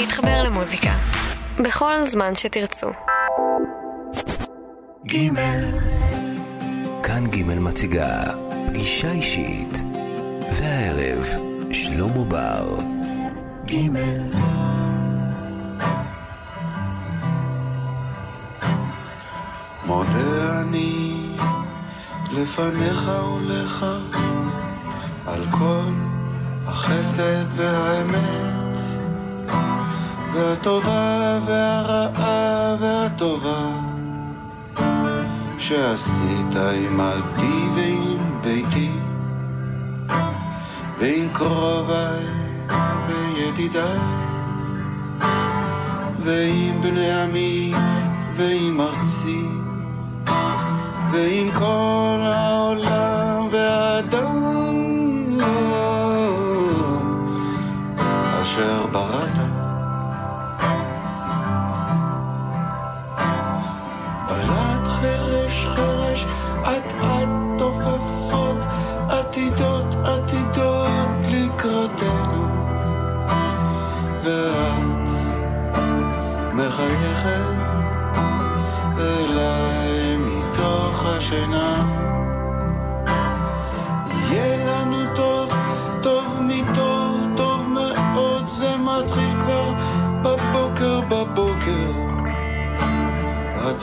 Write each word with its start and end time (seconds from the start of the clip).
להתחבר 0.00 0.42
למוזיקה. 0.44 0.90
בכל 1.58 2.06
זמן 2.06 2.34
שתרצו. 2.34 2.86
גימל. 5.04 5.78
כאן 7.02 7.26
גימל 7.26 7.58
מציגה 7.58 8.22
פגישה 8.68 9.10
אישית. 9.10 9.82
והערב, 10.52 11.26
שלמה 11.72 12.24
בר. 12.24 12.78
גימל. 13.64 14.32
מודה 19.84 20.60
אני 20.60 21.36
לפניך 22.30 23.10
ולך 23.36 23.86
על 25.26 25.46
כל 25.50 25.90
החסד 26.66 27.44
והאמת 27.56 28.65
והטובה 30.36 31.38
והרעה 31.46 32.76
והטובה 32.80 33.70
שעשית 35.58 36.56
עמדי 36.56 37.68
ועם 37.74 38.40
ביתי 38.42 38.90
ועם 40.98 41.28
קרוביי 41.32 42.26
וידידיי 43.08 43.98
ועם 46.18 46.82
בני 46.82 47.12
עמי 47.22 47.74
ועם 48.36 48.80
ארצי 48.80 49.42
ועם 51.12 51.50
כל 51.54 52.20
העולם 52.22 53.48
והאדם 53.50 53.95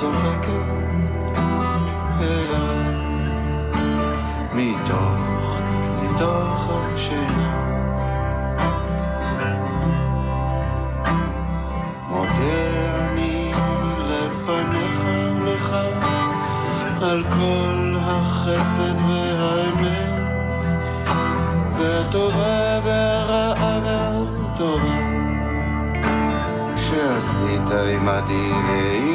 צוחקת 0.03 0.67
אליי 2.21 2.93
מתוך, 4.53 5.59
מתוך 6.01 6.69
השינה. 6.69 7.53
מודה 12.09 13.07
אני 13.07 13.51
לפניך 13.99 15.01
ולך 15.41 15.73
על 17.01 17.23
כל 17.23 17.95
החסד 18.01 18.95
והאמת 19.07 20.13
והטובה 21.77 22.79
והרעה 22.85 23.79
והטובה 23.83 24.99
שעשית 26.77 27.71
עמדי 27.71 28.51
ועם 28.67 29.12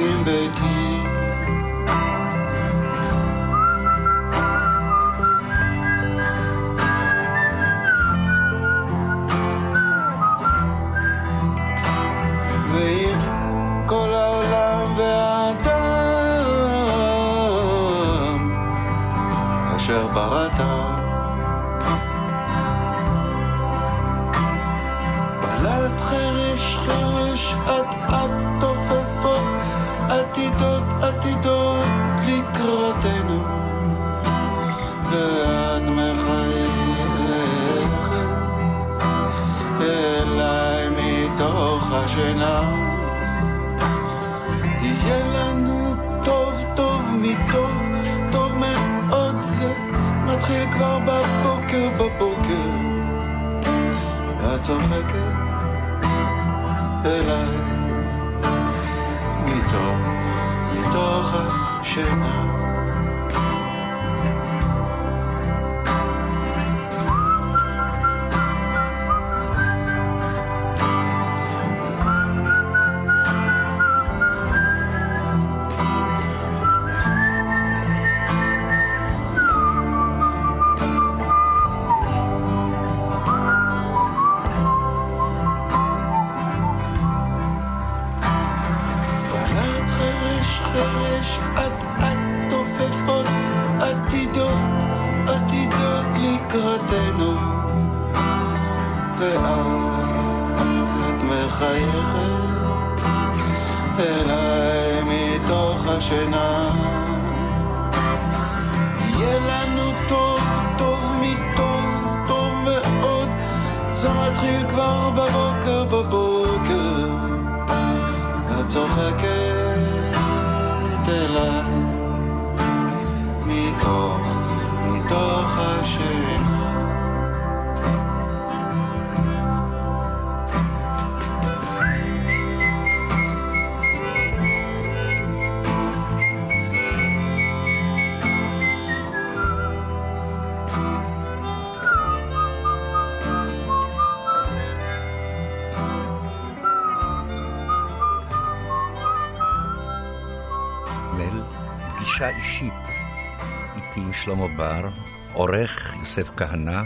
בר, 154.58 154.88
עורך 155.32 155.94
יוסף 156.00 156.30
כהנא, 156.36 156.82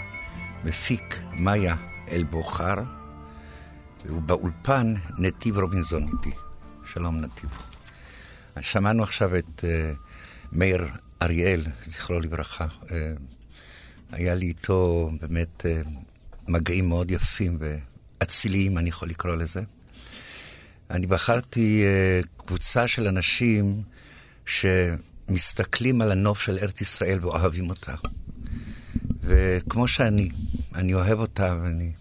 מפיק 0.65 1.23
מאיה 1.33 1.77
אלבוכר, 2.11 2.75
ובאולפן 4.07 4.95
נתיב 5.19 5.59
רובינזון 5.59 6.09
איתי. 6.09 6.37
שלום 6.93 7.21
נתיב. 7.21 7.51
שמענו 8.61 9.03
עכשיו 9.03 9.37
את 9.37 9.61
uh, 9.61 9.65
מאיר 10.53 10.89
אריאל, 11.23 11.63
זכרו 11.85 12.21
לברכה. 12.21 12.67
Uh, 12.67 12.91
היה 14.13 14.35
לי 14.35 14.47
איתו 14.47 15.11
באמת 15.21 15.67
uh, 15.67 15.89
מגעים 16.49 16.89
מאוד 16.89 17.11
יפים 17.11 17.59
ואציליים, 17.61 18.79
אני 18.79 18.89
יכול 18.89 19.09
לקרוא 19.09 19.35
לזה. 19.35 19.63
אני 20.91 21.07
בחרתי 21.07 21.85
uh, 21.85 22.45
קבוצה 22.47 22.89
של 22.89 23.09
אנשים 23.09 23.83
שמסתכלים 25.29 26.01
על 26.01 26.13
הנוף 26.13 26.41
של 26.41 26.59
ארץ 26.59 26.81
ישראל 26.81 27.19
ואוהבים 27.23 27.71
אותה. 27.71 27.95
וכמו 29.21 29.89
שאני, 29.89 30.31
אני 30.75 30.95
אוהב 30.95 31.19
אותה 31.19 31.57
ואני, 31.63 31.93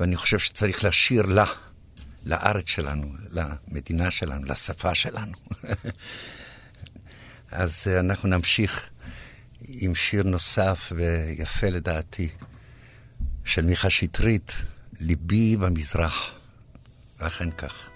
ואני 0.00 0.16
חושב 0.16 0.38
שצריך 0.38 0.84
לשיר 0.84 1.22
לה, 1.22 1.46
לארץ 2.26 2.68
שלנו, 2.68 3.12
למדינה 3.30 4.10
שלנו, 4.10 4.44
לשפה 4.44 4.94
שלנו. 4.94 5.32
אז 7.50 7.86
uh, 7.86 8.00
אנחנו 8.00 8.28
נמשיך 8.28 8.90
עם 9.68 9.94
שיר 9.94 10.22
נוסף 10.22 10.92
ויפה 10.96 11.68
לדעתי, 11.68 12.28
של 13.44 13.64
מיכה 13.64 13.90
שטרית, 13.90 14.56
ליבי 15.00 15.56
במזרח. 15.56 16.30
ואכן 17.18 17.50
כך. 17.50 17.91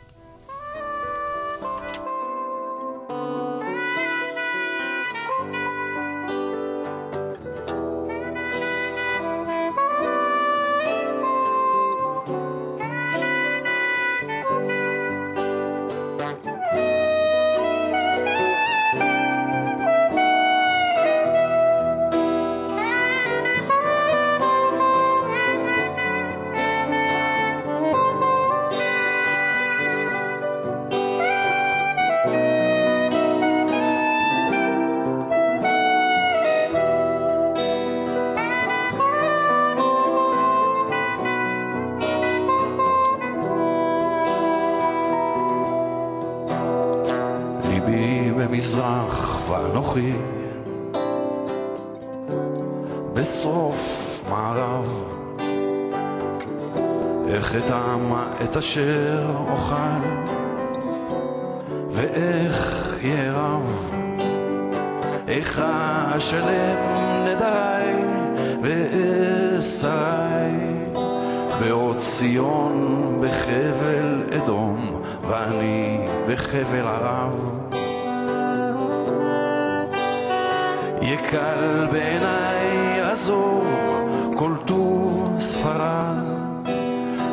כל 84.38 84.52
טוב 84.66 85.36
ספרד 85.38 86.16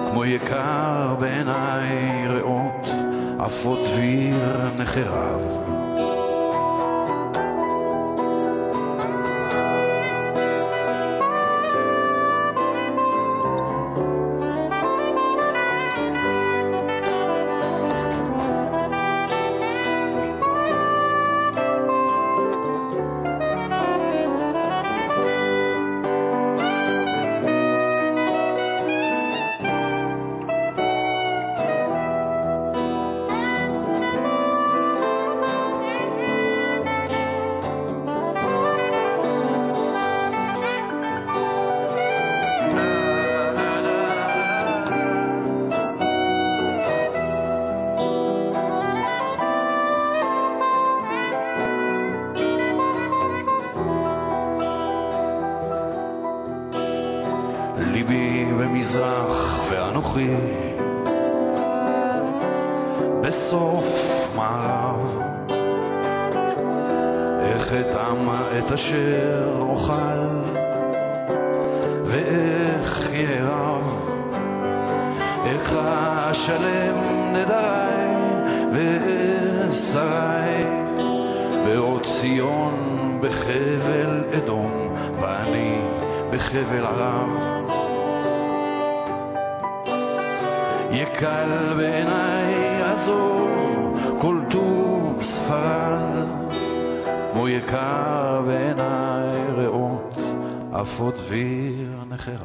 כמו 0.09 0.25
יקר 0.25 1.15
בעיניי 1.19 2.27
ראות 2.27 2.88
עפות 3.39 3.79
דביר 3.79 4.69
נחרב 4.77 5.41
דביר 101.71 102.03
נחרב. 102.03 102.41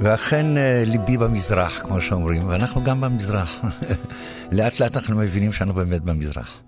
ואכן 0.00 0.56
אה, 0.56 0.82
ליבי 0.86 1.16
במזרח, 1.16 1.82
כמו 1.82 2.00
שאומרים, 2.00 2.48
ואנחנו 2.48 2.84
גם 2.84 3.00
במזרח. 3.00 3.60
לאט 4.52 4.80
לאט 4.80 4.96
אנחנו 4.96 5.16
מבינים 5.16 5.52
שאנו 5.52 5.74
באמת 5.74 6.00
במזרח. 6.00 6.60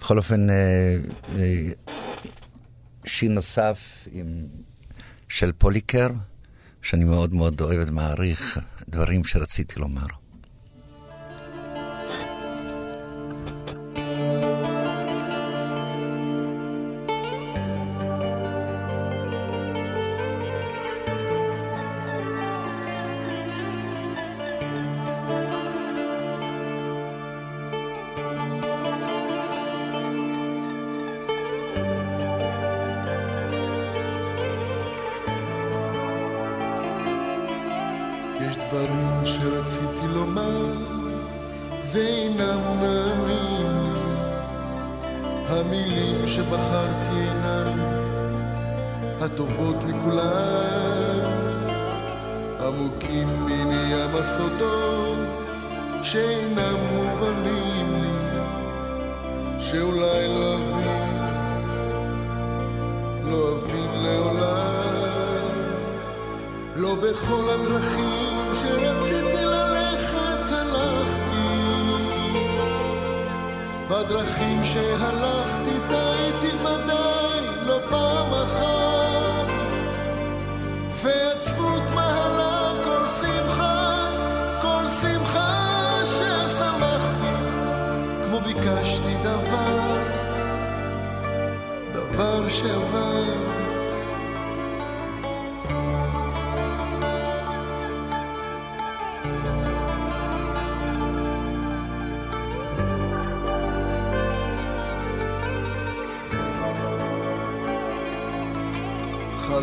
בכל 0.00 0.18
אופן, 0.18 0.50
אה, 0.50 0.96
אה, 1.38 1.68
שיר 3.04 3.30
נוסף 3.30 3.78
עם, 4.12 4.26
של 5.28 5.52
פוליקר, 5.58 6.08
שאני 6.82 7.04
מאוד 7.04 7.34
מאוד 7.34 7.60
אוהב 7.60 7.88
ומעריך, 7.88 8.58
דברים 8.88 9.24
שרציתי 9.24 9.80
לומר. 9.80 10.21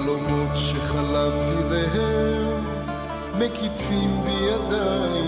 חלומות 0.09 0.49
שחלמתי 0.57 1.63
והם 1.69 2.63
מקיצים 3.39 4.23
בידיי, 4.23 5.21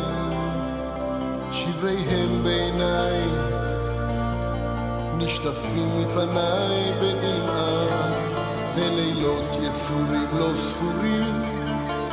שבריהם 1.52 2.44
בעיניי, 2.44 3.22
נשטפים 5.18 5.90
מפניי 5.98 6.92
בדמעה, 7.02 8.12
ולילות 8.76 9.58
יסורים 9.62 10.28
לא 10.40 10.50
ספורים 10.56 11.44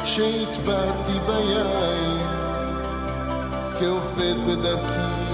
שהטבעתי 0.04 1.18
ביין, 1.26 2.26
כעובד 3.80 4.34
בדרכי, 4.46 5.24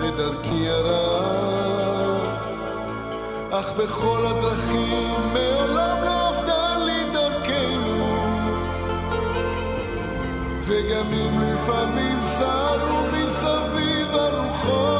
בדרכי 0.00 0.68
הרעה. 0.68 1.19
אך 3.60 3.72
בכל 3.72 4.26
הדרכים 4.26 5.14
מעולם 5.32 5.96
לא 6.04 6.28
עבדה 6.28 6.76
לי 6.86 7.04
דרכנו. 7.12 8.16
וגם 10.60 11.12
אם 11.12 11.40
לפעמים 11.40 12.18
סערו 12.24 13.02
מסביב 13.12 14.14
הרוחות 14.14 14.99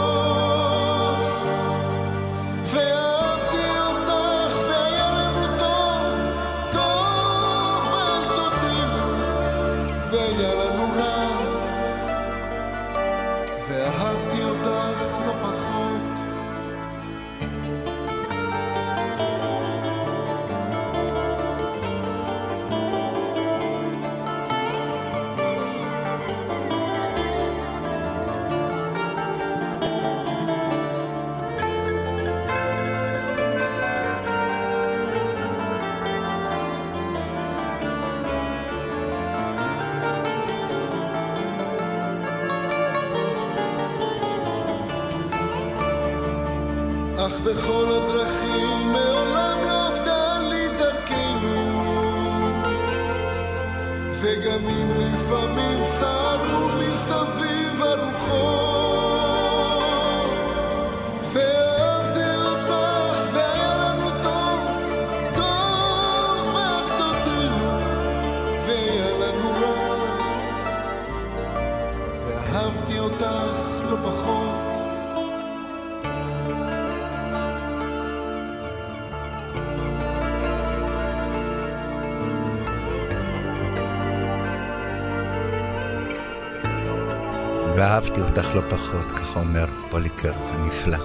פחות, 88.80 89.12
ככה 89.12 89.40
אומר 89.40 89.66
פוליקר 89.90 90.32
הנפלא. 90.34 90.98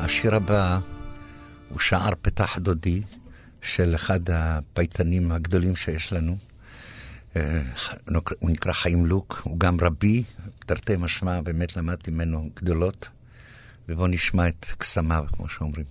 השיר 0.00 0.34
הבא 0.34 0.78
הוא 1.68 1.78
שער 1.78 2.12
פתח 2.22 2.58
דודי 2.58 3.02
של 3.62 3.94
אחד 3.94 4.20
הפייטנים 4.30 5.32
הגדולים 5.32 5.76
שיש 5.76 6.12
לנו. 6.12 6.36
אה, 7.36 7.62
הוא 8.38 8.50
נקרא 8.50 8.72
חיים 8.72 9.06
לוק, 9.06 9.40
הוא 9.44 9.60
גם 9.60 9.76
רבי, 9.80 10.22
תרתי 10.66 10.96
משמע, 10.98 11.40
באמת 11.40 11.76
למדתי 11.76 12.10
ממנו 12.10 12.50
גדולות. 12.56 13.08
ובואו 13.88 14.06
נשמע 14.06 14.48
את 14.48 14.66
קסמיו, 14.78 15.24
כמו 15.32 15.48
שאומרים. 15.48 15.86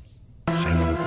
חיים 0.49 0.77
לוק. 0.77 0.99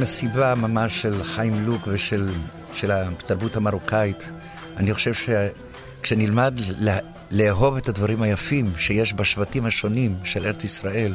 מסיבה 0.00 0.54
ממש 0.54 1.02
של 1.02 1.24
חיים 1.24 1.66
לוק 1.66 1.82
ושל 1.86 2.28
של 2.72 2.90
התרבות 2.90 3.56
המרוקאית. 3.56 4.30
אני 4.76 4.94
חושב 4.94 5.12
שכשנלמד 5.14 6.60
לה, 6.78 6.98
לאהוב 7.30 7.76
את 7.76 7.88
הדברים 7.88 8.22
היפים 8.22 8.72
שיש 8.78 9.14
בשבטים 9.14 9.66
השונים 9.66 10.16
של 10.24 10.46
ארץ 10.46 10.64
ישראל, 10.64 11.14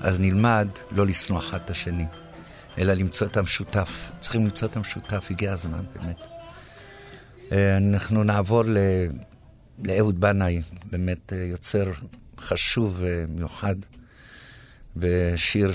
אז 0.00 0.20
נלמד 0.20 0.68
לא 0.90 1.06
לשנוא 1.06 1.38
אחד 1.38 1.58
את 1.64 1.70
השני, 1.70 2.04
אלא 2.78 2.92
למצוא 2.92 3.26
את 3.26 3.36
המשותף. 3.36 4.10
צריכים 4.20 4.44
למצוא 4.44 4.68
את 4.68 4.76
המשותף, 4.76 5.26
הגיע 5.30 5.52
הזמן 5.52 5.84
באמת. 5.94 6.20
אנחנו 7.76 8.24
נעבור 8.24 8.62
ל... 8.64 8.78
לאהוד 9.84 10.20
בנאי, 10.20 10.62
באמת 10.90 11.32
יוצר 11.36 11.92
חשוב 12.38 12.96
ומיוחד, 12.98 13.76
בשיר 14.96 15.72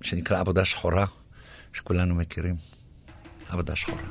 שנקרא 0.00 0.40
עבודה 0.40 0.64
שחורה, 0.64 1.06
שכולנו 1.72 2.14
מכירים. 2.14 2.56
עבודה 3.48 3.76
שחורה. 3.76 4.02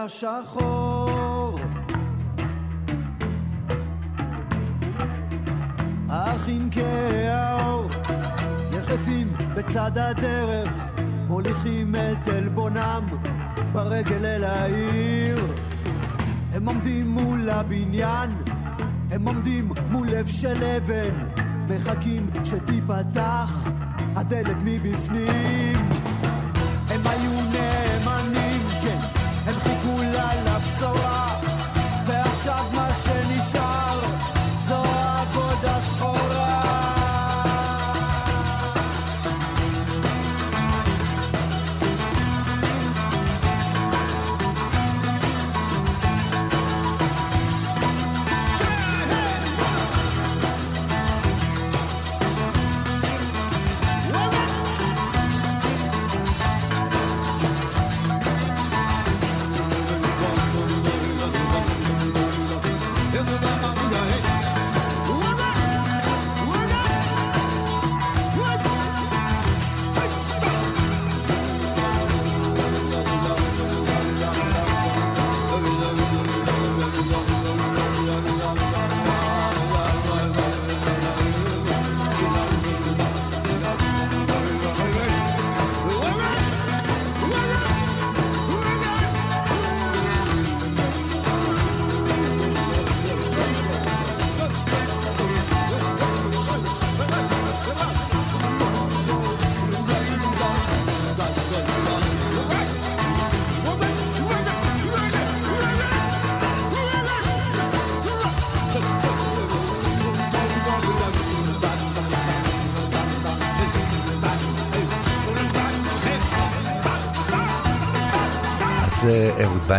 לא 0.00 0.04
היה 0.04 0.08
שחור 0.08 1.58
האחים 6.08 6.70
כהאור 6.72 7.88
יחפים 8.72 9.32
בצד 9.54 9.98
הדרך, 9.98 10.68
מוליכים 11.28 11.94
את 11.94 12.28
עלבונם 12.28 13.06
ברגל 13.72 14.26
אל 14.26 14.44
העיר. 14.44 15.46
הם 16.52 16.68
עומדים 16.68 17.08
מול 17.08 17.50
הבניין, 17.50 18.30
הם 19.10 19.28
עומדים 19.28 19.68
מול 19.90 20.08
לב 20.08 20.26
של 20.26 20.64
אבן, 20.64 21.14
מחכים 21.68 22.30
שתיפתח 22.44 23.68
הדלת 24.16 24.56
מבפנים. 24.64 25.88
הם 26.88 27.06
היו 27.06 27.49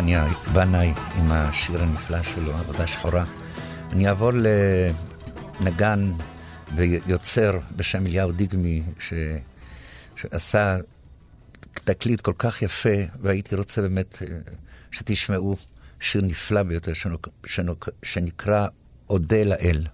בניה, 0.01 0.27
בנאי 0.53 0.93
עם 1.17 1.31
השיר 1.31 1.83
הנפלא 1.83 2.23
שלו, 2.23 2.57
עבודה 2.57 2.87
שחורה. 2.87 3.25
אני 3.91 4.07
אעבור 4.07 4.31
לנגן 5.59 6.11
ויוצר 6.75 7.59
בשם 7.75 8.05
אליהו 8.05 8.31
דיגמי, 8.31 8.83
ש... 8.99 9.13
שעשה 10.15 10.77
תקליט 11.73 12.21
כל 12.21 12.33
כך 12.37 12.61
יפה, 12.61 12.89
והייתי 13.21 13.55
רוצה 13.55 13.81
באמת 13.81 14.21
אה, 14.21 14.27
שתשמעו 14.91 15.57
שיר 15.99 16.21
נפלא 16.21 16.63
ביותר 16.63 16.93
שנוק... 16.93 17.29
שנוק... 17.45 17.89
שנקרא 18.03 18.67
אודה 19.09 19.43
לאל. 19.43 19.87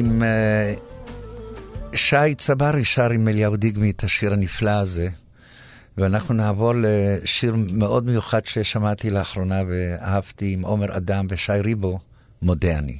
עם 0.00 0.22
אה, 0.22 0.74
שי 1.94 2.34
צברי 2.38 2.84
שר 2.84 3.10
עם 3.10 3.28
אליהו 3.28 3.56
דיגמי 3.56 3.90
את 3.90 4.04
השיר 4.04 4.32
הנפלא 4.32 4.70
הזה, 4.70 5.08
ואנחנו 5.98 6.34
נעבור 6.34 6.72
לשיר 6.76 7.54
מאוד 7.72 8.06
מיוחד 8.06 8.46
ששמעתי 8.46 9.10
לאחרונה 9.10 9.62
ואהבתי 9.68 10.52
עם 10.52 10.62
עומר 10.62 10.96
אדם 10.96 11.26
ושי 11.28 11.52
ריבו, 11.52 11.98
מודה 12.42 12.78
אני. 12.78 12.98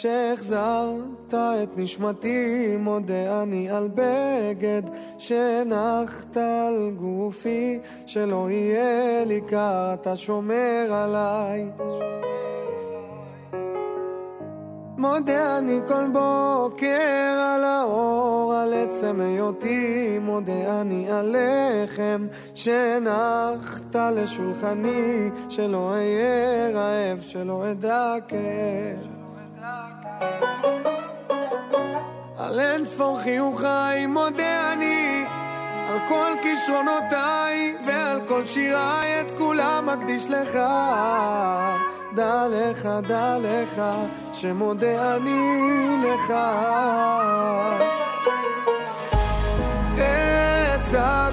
שהחזרת 0.00 1.34
את 1.34 1.68
נשמתי, 1.76 2.76
מודה 2.78 3.42
אני 3.42 3.70
על 3.70 3.88
בגד 3.94 4.82
שהנחת 5.18 6.36
על 6.36 6.90
גופי, 6.96 7.78
שלא 8.06 8.50
יהיה 8.50 9.24
לי 9.24 9.40
קר, 9.40 9.94
אתה 9.94 10.16
שומר 10.16 10.86
עליי. 10.90 11.70
מודה 14.98 15.58
אני 15.58 15.80
כל 15.88 16.06
בוקר 16.12 17.54
על 17.54 17.64
האור, 17.64 18.54
על 18.54 18.74
עצם 18.74 19.20
היותי, 19.20 20.18
מודה 20.20 20.80
אני 20.80 21.10
על 21.10 21.36
לחם 21.38 22.26
שהנחת 22.54 23.96
לשולחני, 23.96 25.30
שלא 25.48 25.90
אהיה 25.90 26.70
רעב, 26.74 27.20
שלא 27.20 27.70
אדע 27.70 28.14
כאב. 28.28 29.17
על 32.38 32.60
אין 32.60 32.84
ספור 32.84 33.18
חיוכיי 33.18 34.06
מודה 34.06 34.72
אני, 34.72 35.24
על 35.88 35.98
כל 36.08 36.32
כישרונותיי 36.42 37.76
ועל 37.86 38.20
כל 38.28 38.46
שיריי 38.46 39.20
את 39.20 39.30
כולם 39.38 39.88
אקדיש 39.88 40.30
לך. 40.30 40.58
דע 42.14 42.46
לך, 42.50 42.88
דע 43.08 43.36
לך, 43.38 43.82
שמודה 44.32 45.16
אני 45.16 45.96
לך. 46.04 46.32
אצעק 50.74 51.27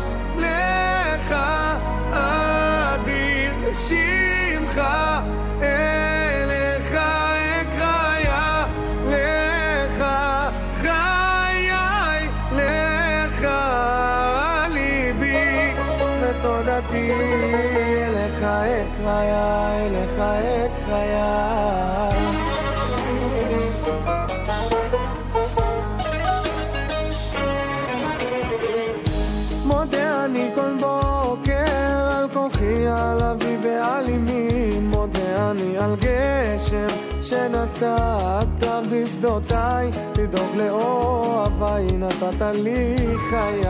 שנתת 37.35 38.67
בשדותיי, 38.91 39.91
לדאוג 40.17 40.55
לאוהביי, 40.55 41.91
נתת 41.91 42.41
לי 42.53 42.95
חיי. 43.29 43.65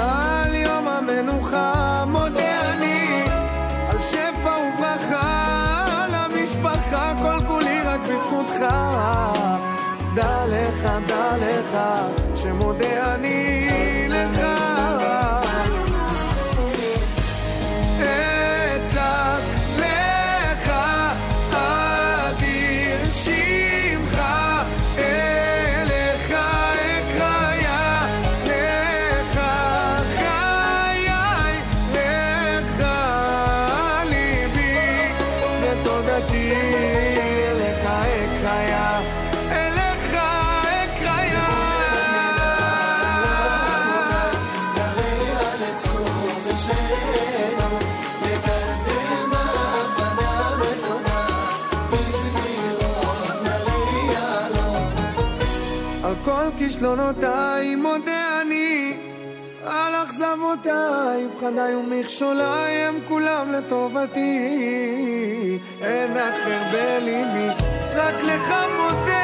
על 0.00 0.54
יום 0.54 0.88
המנוחה 0.88 2.04
מודה 2.08 2.72
אני, 2.72 3.22
על 3.88 4.00
שפע 4.00 4.56
וברכה, 4.58 6.06
למשפחה 6.12 7.12
כל 7.22 7.46
כולי 7.46 7.80
רק 7.80 8.00
בזכותך. 8.00 8.64
דע 10.14 10.44
לך, 10.46 10.88
דע 11.06 11.36
לך, 11.36 11.78
שמודה 12.34 13.14
אני 13.14 13.97
כל 56.88 56.94
כישלונותיי 56.94 57.76
מודה 57.76 58.40
אני, 58.42 58.96
על 59.66 59.94
אכזבותיי, 60.04 61.26
פחדיי 61.36 61.74
ומכשוליי 61.74 62.72
הם 62.72 62.98
כולם 63.08 63.52
לטובתי. 63.52 64.48
אין 65.80 66.16
אחר 66.16 66.60
בליבי, 66.72 67.48
רק 67.94 68.14
לך 68.24 68.54
מודה 68.76 69.17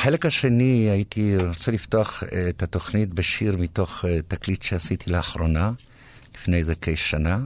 בחלק 0.00 0.26
השני 0.26 0.88
הייתי 0.90 1.36
רוצה 1.36 1.70
לפתוח 1.70 2.22
אה, 2.22 2.48
את 2.48 2.62
התוכנית 2.62 3.14
בשיר 3.14 3.56
מתוך 3.56 4.04
אה, 4.04 4.18
תקליט 4.28 4.62
שעשיתי 4.62 5.10
לאחרונה, 5.10 5.72
לפני 6.34 6.56
איזה 6.56 6.74
כשנה, 6.80 7.38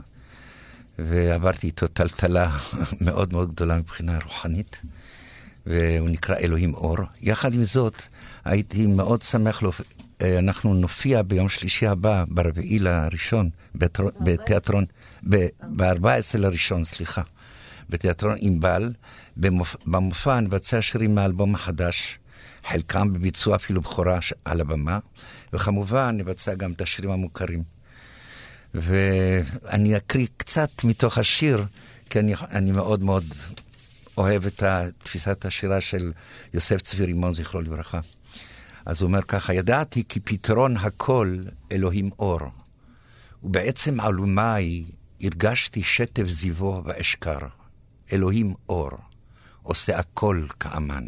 ועברתי 0.98 1.66
איתו 1.66 1.88
טלטלה 1.88 2.50
מאוד 3.00 3.32
מאוד 3.32 3.52
גדולה 3.52 3.78
מבחינה 3.78 4.18
רוחנית, 4.24 4.76
והוא 5.66 6.08
נקרא 6.08 6.36
אלוהים 6.36 6.74
אור. 6.74 6.96
יחד 7.20 7.54
עם 7.54 7.64
זאת, 7.64 8.02
הייתי 8.44 8.86
מאוד 8.86 9.22
שמח, 9.22 9.62
להופ... 9.62 9.80
אה, 10.22 10.38
אנחנו 10.38 10.74
נופיע 10.74 11.22
ביום 11.22 11.48
שלישי 11.48 11.86
הבא, 11.86 12.24
ברביעי 12.28 12.78
לראשון, 12.78 13.50
בתר... 13.74 14.04
בתיאטרון, 14.20 14.84
ב-14 15.28 16.38
לראשון, 16.38 16.84
סליחה, 16.84 17.22
בתיאטרון 17.90 18.36
ענבל. 18.40 18.92
במופ... 19.36 19.76
במופע 19.86 20.40
נבצע 20.40 20.82
שירים 20.82 21.14
מהאלבום 21.14 21.54
החדש, 21.54 22.18
חלקם 22.64 23.12
בביצוע 23.12 23.56
אפילו 23.56 23.80
בכורה 23.80 24.18
על 24.44 24.60
הבמה, 24.60 24.98
וכמובן 25.52 26.16
נבצע 26.18 26.54
גם 26.54 26.72
את 26.72 26.80
השירים 26.80 27.10
המוכרים. 27.10 27.62
ואני 28.74 29.96
אקריא 29.96 30.26
קצת 30.36 30.84
מתוך 30.84 31.18
השיר, 31.18 31.64
כי 32.10 32.18
אני, 32.18 32.34
אני 32.50 32.72
מאוד 32.72 33.02
מאוד 33.02 33.24
אוהב 34.16 34.46
את 34.46 34.62
תפיסת 35.02 35.44
השירה 35.44 35.80
של 35.80 36.12
יוסף 36.54 36.80
צבי 36.80 37.04
רימון, 37.04 37.34
זכרו 37.34 37.60
לברכה. 37.60 38.00
אז 38.86 39.00
הוא 39.00 39.06
אומר 39.06 39.22
ככה, 39.22 39.54
ידעתי 39.54 40.04
כי 40.08 40.20
פתרון 40.20 40.76
הכל 40.76 41.36
אלוהים 41.72 42.10
אור, 42.18 42.40
ובעצם 43.42 44.00
עלומי 44.00 44.84
הרגשתי 45.22 45.82
שטף 45.82 46.26
זיוו 46.26 46.82
ואשכר. 46.84 47.38
אלוהים 48.12 48.54
אור, 48.68 48.90
עושה 49.62 49.98
הכל 49.98 50.46
כאמן. 50.60 51.04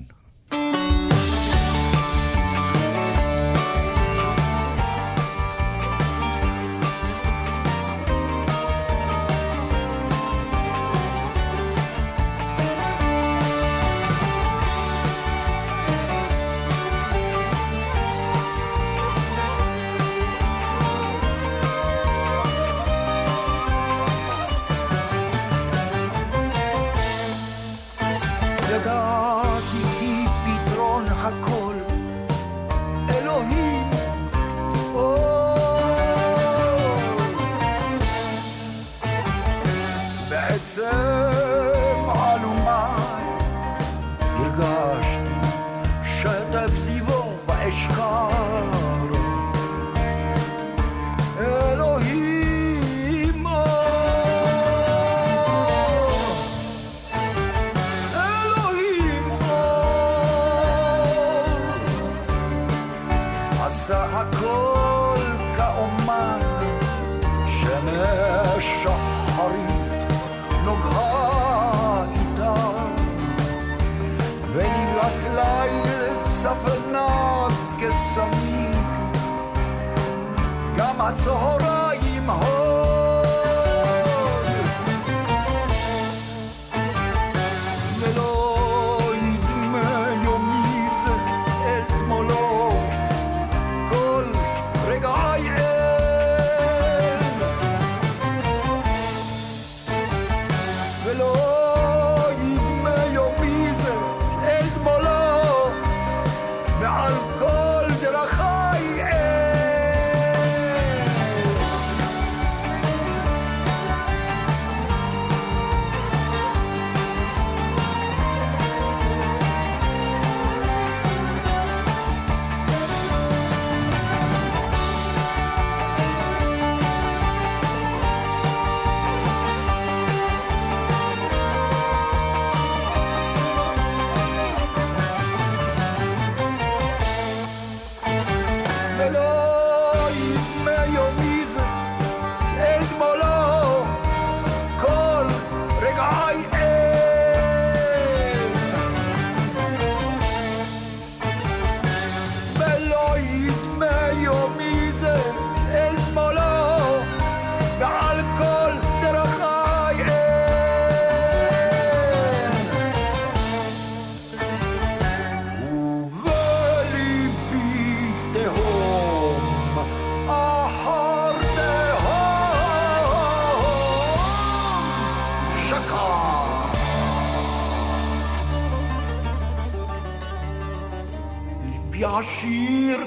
עשיר 182.24 183.00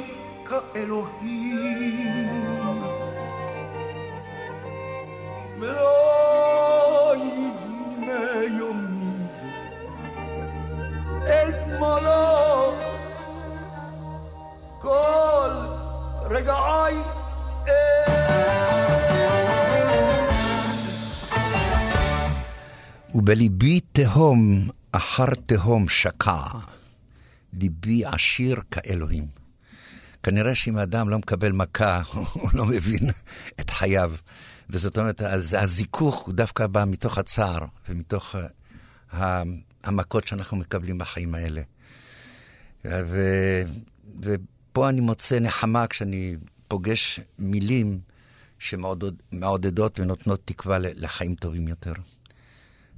כאלוהים, 0.46 2.28
ולא 5.60 7.14
ידמה 7.16 8.58
יומי 8.60 9.28
זה 9.30 9.46
אל 11.28 11.52
תמולו 11.52 12.74
כל 14.80 15.50
רגעי 16.22 16.96
ובליבי 23.16 23.80
תהום 23.92 24.68
אחר 24.92 25.26
תהום 25.46 25.90
שקע, 25.90 26.42
ליבי 27.88 28.06
עשיר 28.06 28.62
כאלוהים. 28.72 29.28
כנראה 30.24 30.56
שאם 30.56 30.78
האדם 30.78 31.10
לא 31.10 31.18
מקבל 31.18 31.52
מכה, 31.52 32.02
הוא 32.34 32.50
לא 32.54 32.66
מבין 32.66 33.10
את 33.60 33.70
חייו. 33.70 34.14
וזאת 34.70 34.98
אומרת, 34.98 35.22
הזיכוך 35.58 36.30
דווקא 36.34 36.68
בא 36.68 36.86
מתוך 36.88 37.18
הצער 37.18 37.66
ומתוך 37.90 38.36
uh, 38.36 39.16
ה- 39.16 39.44
המכות 39.84 40.28
שאנחנו 40.28 40.58
מקבלים 40.58 40.98
בחיים 40.98 41.36
האלה. 41.36 41.62
ו, 42.86 43.18
ופה 44.22 44.90
אני 44.90 45.02
מוצא 45.02 45.40
נחמה 45.40 45.88
כשאני 45.88 46.36
פוגש 46.68 47.20
מילים 47.40 48.00
שמעודדות 48.60 50.00
ונותנות 50.00 50.42
תקווה 50.46 50.78
לחיים 50.80 51.36
טובים 51.36 51.68
יותר, 51.68 51.94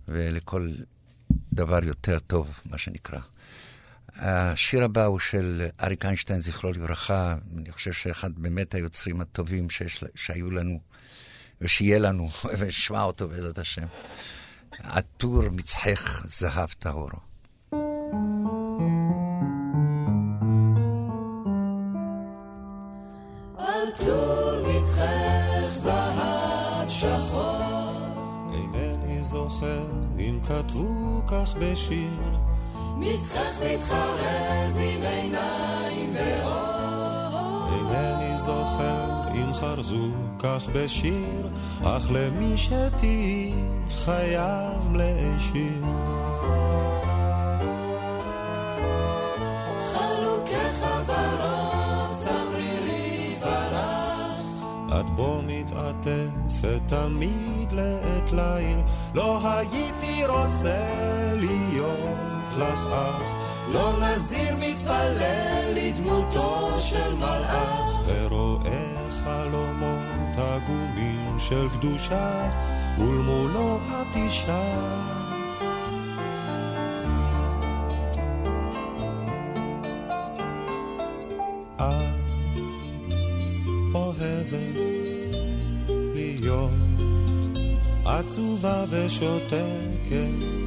ולכל 0.08 0.70
דבר 1.54 1.84
יותר 1.84 2.20
טוב, 2.20 2.62
מה 2.66 2.78
שנקרא. 2.78 3.20
השיר 4.16 4.84
הבא 4.84 5.06
הוא 5.06 5.20
של 5.20 5.68
אריק 5.82 6.06
איינשטיין, 6.06 6.40
זכרו 6.40 6.72
לברכה. 6.72 7.36
אני 7.58 7.72
חושב 7.72 7.94
שאחד 7.94 8.32
באמת 8.38 8.76
היוצרים 8.76 9.22
הטובים 9.22 9.70
שיש, 9.70 10.04
שהיו 10.16 10.52
לנו, 10.52 10.80
ושיהיה 11.62 12.00
לנו, 12.00 12.30
ונשמע 12.58 13.04
אותו 13.04 13.28
בעזרת 13.28 13.58
השם. 13.58 13.86
עטור 14.84 15.50
מצחך 15.50 16.24
זהב 16.28 16.70
טהור. 16.80 17.10
עטור 23.58 24.64
מצחך 24.68 25.74
זהב 25.74 26.90
שחור 26.90 28.54
אינני 28.54 29.24
זוכר 29.24 29.88
אם 30.20 30.40
כתבו 30.48 31.22
כך 31.28 31.54
בשיר 31.60 32.40
מצחך 33.00 33.62
מתחרז 33.66 34.78
עם 34.78 35.02
עיניים 35.02 36.16
ואור. 36.16 37.70
אינני 37.76 38.38
זוכר 38.38 39.28
אם 39.36 39.54
חרזו 39.54 40.08
כך 40.40 40.68
בשיר 40.74 41.50
אך 41.84 42.08
למי 42.12 42.58
שתהי 42.58 43.54
חייב 43.90 44.96
להשאיר 44.96 45.86
צמרירי 52.18 53.36
ורח. 53.42 54.40
את 55.00 55.10
בו 55.10 55.42
מתעטפת 55.48 56.82
תמיד 56.86 57.72
לעת 57.72 58.32
ליל 58.32 58.78
לא 59.14 59.40
הייתי 59.44 60.26
רוצה 60.26 60.78
להיות 61.36 62.39
לך 62.58 62.86
אח 62.92 63.36
לא 63.72 63.94
נזיר 64.00 64.56
מתפלל 64.60 65.74
לדמותו 65.76 66.70
של 66.80 67.14
מלאך. 67.14 67.92
ורואה 68.06 69.10
חלומות 69.24 70.38
עגומים 70.38 71.40
של 71.40 71.68
קדושה 71.70 72.50
ולמולו 72.98 73.80
את 73.88 74.16
אישה 74.16 74.90
עצובה 88.20 88.84
ושותקת 88.90 90.59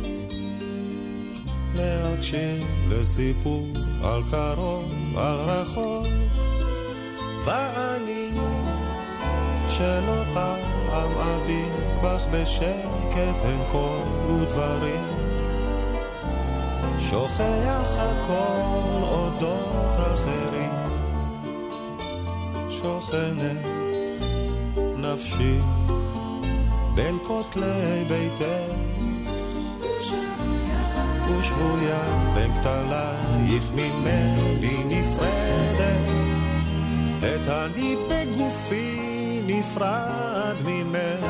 להקשיב 1.75 2.67
לסיפור 2.89 3.67
על 4.05 4.23
קרוב, 4.31 4.95
על 5.17 5.37
רחוק. 5.37 6.07
ואני 7.45 8.29
שלא 9.69 10.23
פעם 10.35 11.19
אביט 11.19 11.73
בך 12.03 12.27
בשקט 12.31 13.45
אין 13.45 13.63
קול 13.73 14.33
ודברים 14.41 15.23
שוכח 16.99 17.99
הכל 17.99 19.03
אודות 19.03 19.97
אחרים. 19.97 20.73
שוכנת 22.71 23.67
נפשי 24.97 25.59
בין 26.95 27.19
כותלי 27.27 28.05
ביתך 28.09 29.12
ושבויה 31.43 32.33
בין 32.35 32.55
כתלייך 32.55 33.71
ממני 33.75 34.85
נפרדת. 34.85 36.09
את 37.19 37.49
אני 37.49 37.97
בגופי 38.09 39.43
נפרד 39.47 40.57
ממך. 40.65 41.25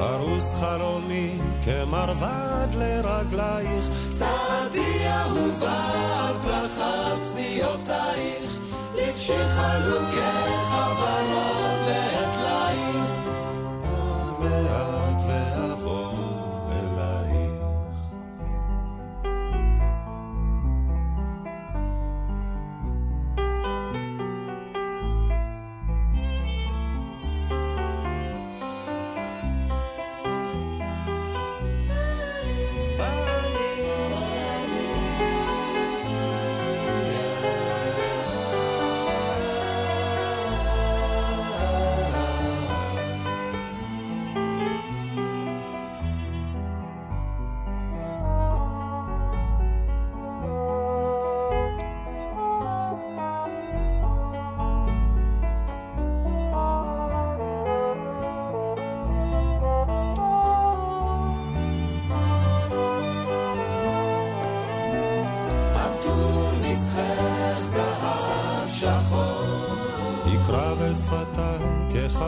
ארוס 0.00 0.54
חלומי 0.60 1.38
כמרבד 1.64 2.68
לרגלייך. 2.74 3.86
צעדי 4.10 5.08
אהובה 5.08 5.84
על 6.28 6.34
פרחת 6.42 7.22
פציעותייך 7.22 8.58
לבשי 8.94 9.44
חלוקי 9.56 10.56
חברות 10.70 11.59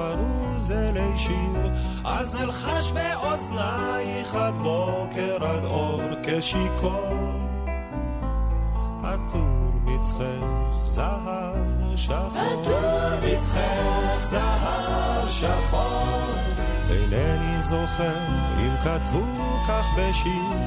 כחרוז 0.03 0.70
אלי 0.70 1.18
שיר 1.18 1.70
אז 2.05 2.36
אלחש 2.36 2.92
באוזנייך 2.92 4.34
עד 4.34 4.55
בוקר 4.55 5.44
עד 5.46 5.64
אור 5.64 6.03
כשיכור. 6.22 7.48
עטור 9.05 9.72
מצחך 9.84 10.84
זהב 10.84 11.96
שחור. 11.96 12.16
עטור 12.16 13.11
מצחך 13.22 14.20
זהב 14.20 15.28
שחור. 15.28 16.22
אינני 16.90 17.61
זוכר 17.61 18.18
אם 18.59 18.76
כתבו 18.84 19.24
כך 19.68 19.86
בשיר. 19.98 20.59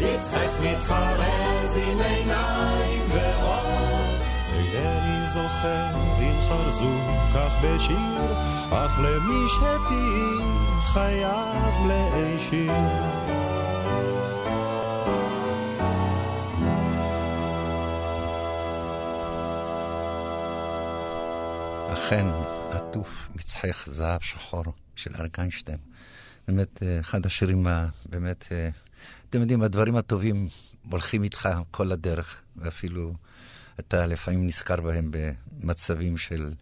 מצחך 0.00 0.58
מתחרז 0.60 1.76
עם 1.76 2.00
עיניים 2.00 3.02
ואור 3.08 3.93
זוכר 5.34 5.86
אם 6.18 6.40
חרזו 6.48 6.98
כך 7.34 7.52
בשיר 7.64 8.32
אך 8.70 8.98
למי 8.98 9.48
שתהי 9.48 10.54
חייב 10.82 11.74
להשאיר 11.88 12.72
אכן, 21.92 22.26
עטוף 22.70 23.28
מצחך 23.34 23.84
זהב 23.86 24.20
שחור 24.20 24.64
של 24.96 25.10
אריק 25.18 25.38
איינשטיין. 25.38 25.78
באמת, 26.48 26.82
אה, 26.82 27.00
אחד 27.00 27.26
השירים, 27.26 27.66
באמת, 28.10 28.48
אה, 28.52 28.68
אתם 29.30 29.40
יודעים, 29.40 29.62
הדברים 29.62 29.96
הטובים 29.96 30.48
הולכים 30.90 31.22
איתך 31.22 31.48
כל 31.70 31.92
הדרך, 31.92 32.42
ואפילו 32.56 33.12
אתה 33.80 34.06
לפעמים 34.06 34.46
נזכר 34.46 34.80
בהם 34.80 35.10
במצבים 35.10 36.18
של... 36.18 36.52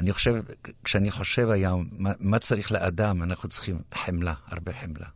אני 0.00 0.12
חושב, 0.12 0.42
כשאני 0.84 1.10
חושב 1.10 1.48
היום, 1.48 1.88
מה, 1.92 2.12
מה 2.20 2.38
צריך 2.38 2.72
לאדם, 2.72 3.22
אנחנו 3.22 3.48
צריכים 3.48 3.82
חמלה, 3.94 4.34
הרבה 4.46 4.72
חמלה. 4.72 5.06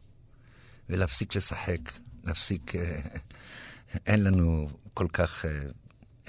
ולהפסיק 0.90 1.36
לשחק, 1.36 1.80
להפסיק... 2.24 2.76
אה, 2.76 3.00
אין 4.06 4.24
לנו 4.24 4.68
כל 4.94 5.06
כך 5.12 5.44
אה, 5.44 5.60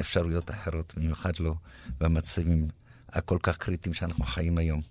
אפשרויות 0.01 0.51
אחרות, 0.51 0.93
במיוחד 0.97 1.31
לא 1.39 1.53
במצבים 1.99 2.67
הכל 3.09 3.37
כך 3.43 3.57
קריטיים 3.57 3.93
שאנחנו 3.93 4.23
חיים 4.23 4.57
היום. 4.57 4.81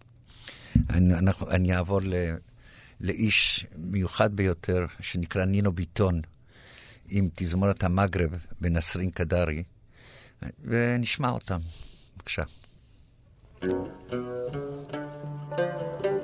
אני, 0.90 1.14
אנחנו, 1.14 1.50
אני 1.50 1.76
אעבור 1.76 2.00
ל, 2.02 2.14
לאיש 3.00 3.66
מיוחד 3.76 4.36
ביותר, 4.36 4.86
שנקרא 5.00 5.44
נינו 5.44 5.72
ביטון, 5.72 6.20
עם 7.08 7.28
תזמורת 7.34 7.84
המגרב 7.84 8.30
בנסרין 8.60 9.10
קדרי, 9.10 9.62
ונשמע 10.64 11.30
אותם. 11.30 11.60
בבקשה. 12.16 12.42
thank 13.58 13.70
you 16.06 16.15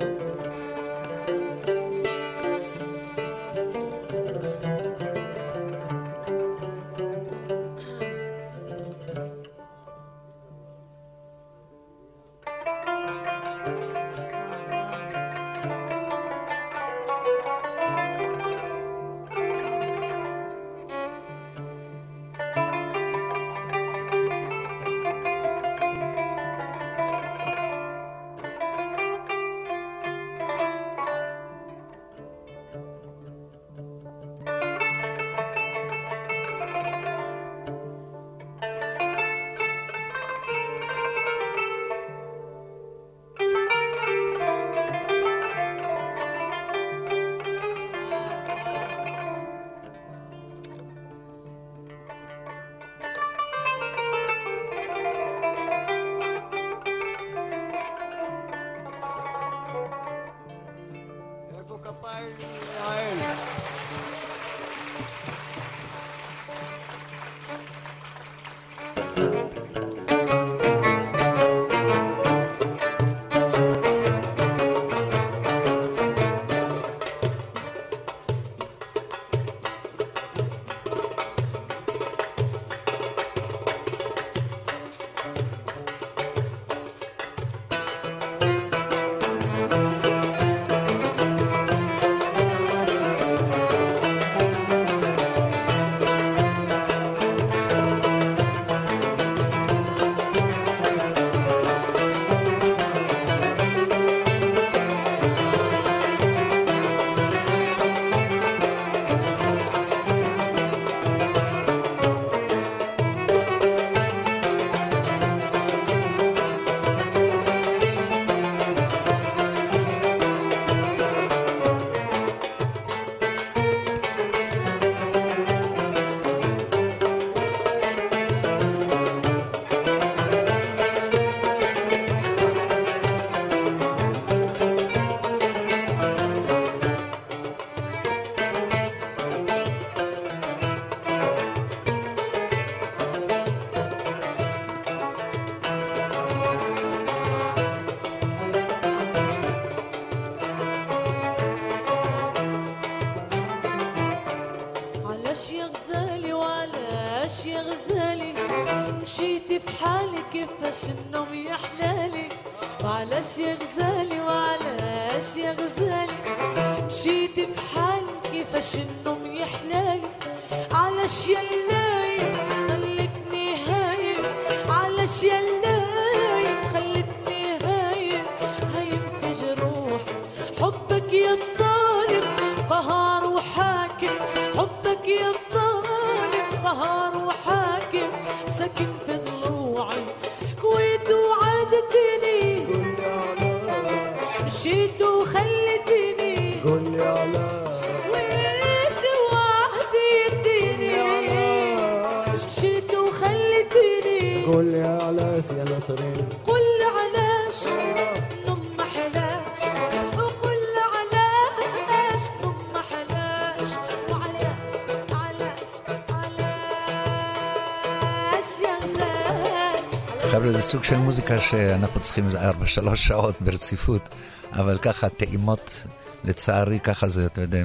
סוג 220.73 220.83
של 220.83 220.97
מוזיקה 220.97 221.41
שאנחנו 221.41 222.01
צריכים 222.01 222.29
ארבע, 222.35 222.65
שלוש 222.65 223.07
שעות 223.07 223.41
ברציפות, 223.41 224.09
אבל 224.51 224.77
ככה, 224.77 225.09
טעימות, 225.09 225.83
לצערי, 226.23 226.79
ככה 226.79 227.07
זה, 227.07 227.25
אתה 227.25 227.41
יודע. 227.41 227.63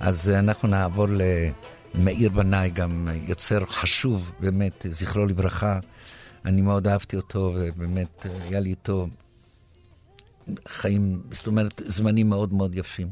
אז 0.00 0.30
אנחנו 0.30 0.68
נעבור 0.68 1.06
למאיר 1.94 2.30
בנאי, 2.30 2.70
גם 2.70 3.08
יוצר 3.28 3.66
חשוב, 3.66 4.32
באמת, 4.40 4.86
זכרו 4.90 5.26
לברכה. 5.26 5.78
אני 6.44 6.62
מאוד 6.62 6.88
אהבתי 6.88 7.16
אותו, 7.16 7.54
ובאמת, 7.56 8.26
היה 8.42 8.60
לי 8.60 8.70
איתו 8.70 9.08
חיים, 10.68 11.22
זאת 11.30 11.46
אומרת, 11.46 11.82
זמנים 11.84 12.28
מאוד 12.28 12.52
מאוד 12.52 12.74
יפים. 12.74 13.08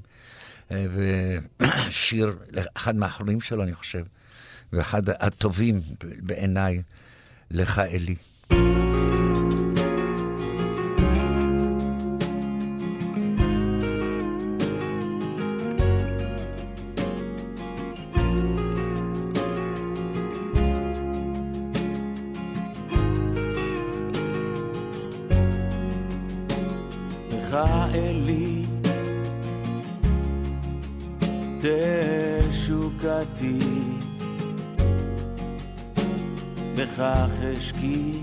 ושיר, 0.71 2.37
אחד 2.75 2.97
מהאחרונים 2.97 3.41
שלו, 3.41 3.63
אני 3.63 3.75
חושב, 3.75 4.05
ואחד 4.73 5.09
הטובים 5.09 5.83
בעיניי, 6.21 6.83
לך 7.51 7.79
אלי. 7.79 8.17
לך 8.51 8.90
אשקי 37.61 38.23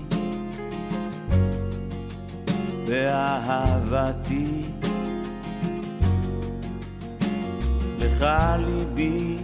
באהבתי. 2.86 4.62
לך 7.98 8.26
ליבי. 8.58 9.36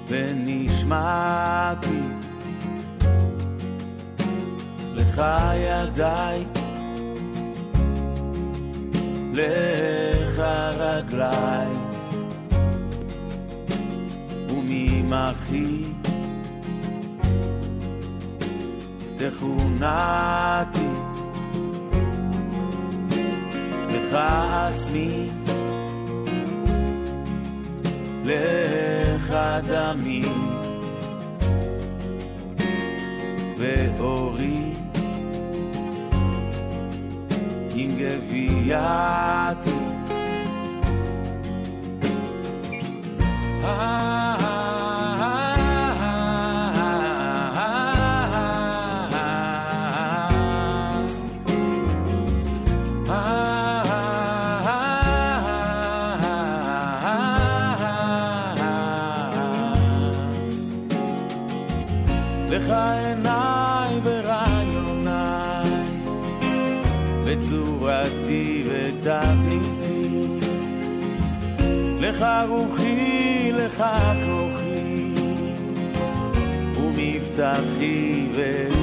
ונשמעתי. 0.07 1.99
לך 4.95 5.21
ידיי 5.55 6.58
לך 9.33 10.39
רגליי 10.77 11.67
וממחי 14.49 15.83
תכונתי 19.17 20.89
לך 23.89 24.17
עצמי. 24.73 25.29
לך 28.25 29.35
דמי. 29.67 30.23
ואורי 33.57 34.58
עם 37.99 38.05
גווייתי 38.19 39.88
רוחי, 72.43 73.51
לך 73.53 73.83
כוחי, 74.25 75.13
ומבטחי 76.75 78.27
ותקוותי. 78.33 78.78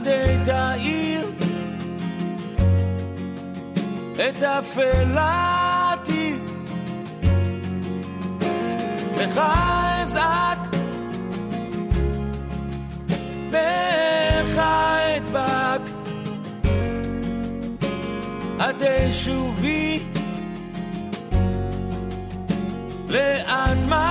עדי 0.00 0.36
תאיר 0.44 1.30
את 4.14 4.42
אפלתי 4.42 6.36
לך 9.16 9.40
אזעק 10.02 10.58
בך 13.50 14.58
אדבק 14.58 15.90
עדי 18.58 19.12
שובי 19.12 20.02
לאדמתי. 23.08 24.07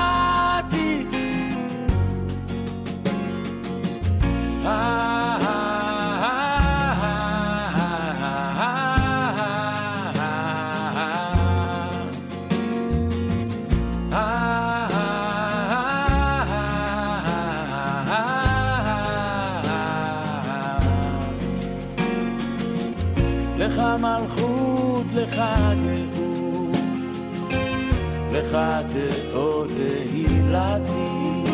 לך 28.57 28.93
תאות 28.93 29.69
תהילתי, 29.75 31.51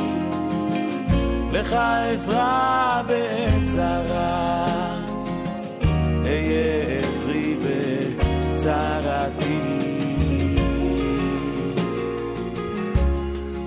לך 1.52 1.74
עזרה 2.14 3.04
בעת 3.08 3.64
צרה, 3.64 4.66
אהיה 6.26 7.00
עזרי 7.00 7.58
בצרתי. 8.54 9.60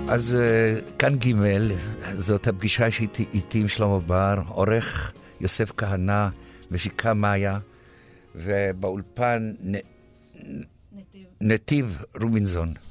אז 0.07 0.35
אה, 0.41 0.79
כאן 0.99 1.15
ג', 1.15 1.33
זאת 2.13 2.47
הפגישה 2.47 2.85
איתי, 3.01 3.25
איתי 3.33 3.61
עם 3.61 3.67
שלמה 3.67 3.99
בר, 3.99 4.35
עורך 4.47 5.13
יוסף 5.41 5.71
כהנא, 5.77 6.27
מפיקה 6.71 7.13
מאיה, 7.13 7.59
ובאולפן 8.35 9.53
נ... 9.63 9.75
נתיב 11.41 11.97
רובינזון. 12.21 12.86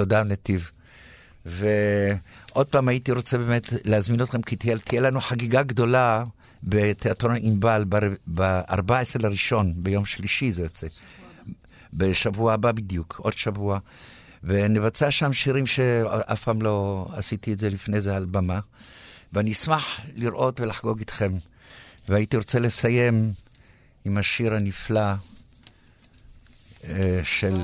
תודה, 0.00 0.22
נתיב. 0.22 0.70
ועוד 1.46 2.66
פעם 2.70 2.88
הייתי 2.88 3.12
רוצה 3.12 3.38
באמת 3.38 3.68
להזמין 3.84 4.22
אתכם, 4.22 4.42
כי 4.42 4.56
תהיה, 4.56 4.78
תהיה 4.78 5.00
לנו 5.00 5.20
חגיגה 5.20 5.62
גדולה 5.62 6.24
בתיאטרון 6.62 7.36
ענבל 7.40 7.84
ב-14 8.34 8.92
לראשון, 9.18 9.72
ביום 9.76 10.04
שלישי 10.04 10.52
זה 10.52 10.62
יוצא. 10.62 10.86
בשבוע 11.92 12.52
הבא 12.52 12.72
בדיוק, 12.72 13.20
עוד 13.22 13.32
שבוע. 13.32 13.78
ונבצע 14.44 15.10
שם 15.10 15.32
שירים 15.32 15.66
שאף 15.66 16.42
פעם 16.42 16.62
לא 16.62 17.06
עשיתי 17.12 17.52
את 17.52 17.58
זה 17.58 17.68
לפני 17.70 18.00
זה 18.00 18.16
על 18.16 18.24
במה. 18.24 18.60
ואני 19.32 19.52
אשמח 19.52 20.00
לראות 20.16 20.60
ולחגוג 20.60 20.98
איתכם. 20.98 21.32
והייתי 22.08 22.36
רוצה 22.36 22.58
לסיים 22.58 23.32
עם 24.04 24.18
השיר 24.18 24.54
הנפלא 24.54 25.12
אה, 26.84 27.20
של, 27.24 27.54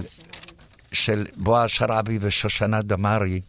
של 0.93 1.26
בועז 1.37 1.70
שרעבי 1.70 2.18
ושושנה 2.20 2.82
דמארי, 2.82 3.41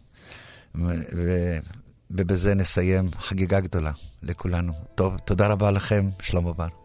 ובזה 2.10 2.54
נסיים 2.54 3.10
חגיגה 3.18 3.60
גדולה 3.60 3.92
לכולנו. 4.22 4.72
טוב, 4.94 5.16
תודה 5.24 5.46
רבה 5.46 5.70
לכם, 5.70 6.08
שלמה 6.22 6.52
בר. 6.52 6.77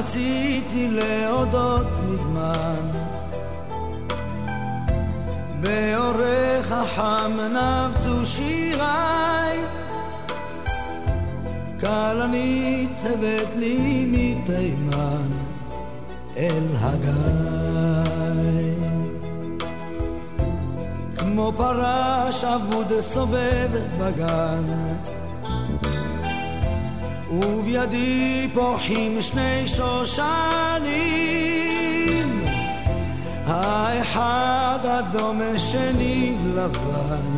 רציתי 0.00 0.88
להודות 0.90 1.86
מזמן. 2.08 2.90
באורך 5.60 6.72
החם 6.72 7.32
נבטו 7.54 8.26
שיריי. 8.26 9.58
כלנית 11.80 12.98
הבאת 13.04 13.56
לי 13.56 14.06
מתימן 14.12 15.28
אל 16.36 16.64
הגיא. 16.80 18.40
כמו 21.16 21.52
פרש 21.56 22.44
אבוד 22.44 23.00
סובב 23.00 23.70
בגן 23.98 24.64
ובידי 27.30 28.48
פורחים 28.54 29.22
שני 29.22 29.68
שושנים 29.68 30.90
האחד 33.46 34.78
אדום 34.84 35.40
השני 35.54 36.34
לבן 36.54 37.29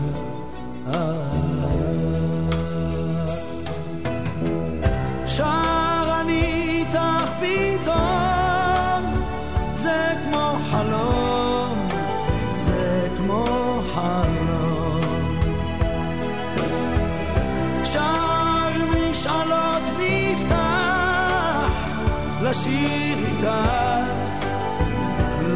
לשיר 22.53 23.18
איתך 23.18 23.48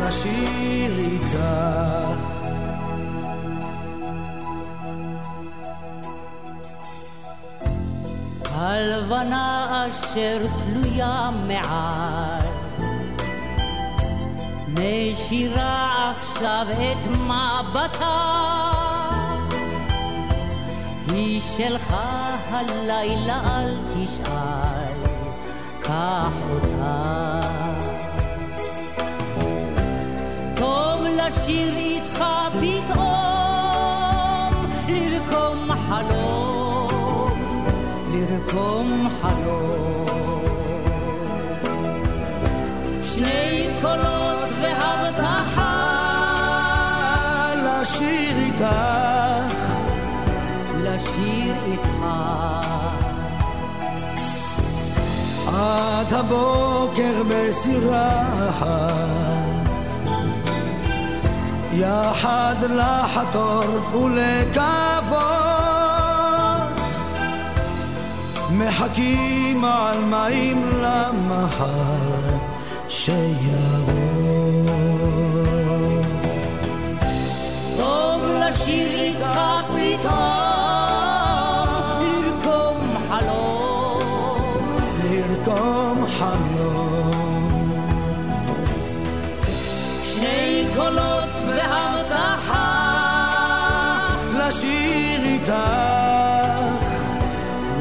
לשיר 0.07 0.99
איתך. 0.99 1.39
הלבנה 8.53 9.87
אשר 9.89 10.39
תלויה 10.59 11.31
מעל 11.47 12.47
נשירה 14.69 16.13
עכשיו 16.17 16.67
את 16.71 17.11
מבטה. 17.11 18.47
היא 21.09 21.41
שלך 21.41 21.97
הלילה 22.51 23.41
אל 23.59 23.77
לשיר 31.47 31.77
איתך 31.77 32.25
פתאום 32.61 33.07
לרקום 34.89 35.73
חלום 35.89 37.33
לרקום 38.13 39.09
חלום. 39.21 40.05
שני 43.05 43.69
קולות 43.83 44.49
והבטחה 44.63 45.73
לשיר 47.67 48.37
איתך. 48.37 49.73
לשיר 50.83 51.55
איתך. 51.67 52.03
עד 55.47 56.15
הבוקר 56.15 57.23
בסירה 57.29 58.23
אחת 58.49 59.26
יחד 61.79 62.57
לחתור 62.71 63.65
ולקוות 63.95 65.27
מחכים 68.51 69.65
על 69.65 69.99
מים 70.01 70.63
למחר 70.83 72.37
שיבוא 72.89 74.66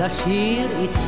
לשיר 0.05 0.69
איתך 0.81 0.81
לשיר 0.81 0.81
איתך 0.81 1.04